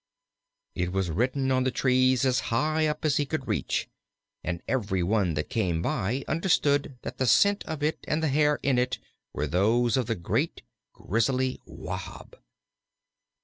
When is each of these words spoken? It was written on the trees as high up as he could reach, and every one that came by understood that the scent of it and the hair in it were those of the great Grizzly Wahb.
It 0.73 0.91
was 0.91 1.11
written 1.11 1.51
on 1.51 1.63
the 1.63 1.69
trees 1.69 2.25
as 2.25 2.39
high 2.49 2.87
up 2.87 3.05
as 3.05 3.17
he 3.17 3.25
could 3.27 3.47
reach, 3.47 3.87
and 4.43 4.63
every 4.67 5.03
one 5.03 5.35
that 5.35 5.51
came 5.51 5.83
by 5.83 6.25
understood 6.27 6.97
that 7.03 7.19
the 7.19 7.27
scent 7.27 7.63
of 7.65 7.83
it 7.83 7.99
and 8.07 8.23
the 8.23 8.29
hair 8.29 8.59
in 8.63 8.79
it 8.79 8.97
were 9.31 9.45
those 9.45 9.97
of 9.97 10.07
the 10.07 10.15
great 10.15 10.63
Grizzly 10.93 11.59
Wahb. 11.67 12.33